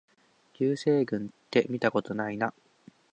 [0.57, 2.55] 流星群ってみたことないな